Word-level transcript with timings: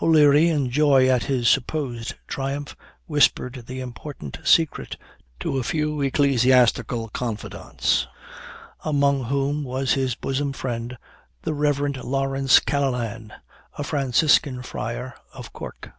O'Leary, 0.00 0.48
in 0.48 0.70
joy 0.70 1.08
at 1.08 1.24
his 1.24 1.48
supposed 1.48 2.14
triumph, 2.28 2.76
whispered 3.06 3.64
the 3.66 3.80
important 3.80 4.38
secret 4.44 4.96
to 5.40 5.58
a 5.58 5.64
few 5.64 6.00
ecclesiastical 6.02 7.08
confidants; 7.08 8.06
among 8.84 9.24
whom 9.24 9.64
was 9.64 9.94
his 9.94 10.14
bosom 10.14 10.52
friend, 10.52 10.96
the 11.42 11.52
Rev. 11.52 11.96
Lawrence 12.04 12.60
Callanan, 12.60 13.32
a 13.76 13.82
Francisan 13.82 14.62
friar, 14.62 15.14
of 15.34 15.52
Cork. 15.52 15.90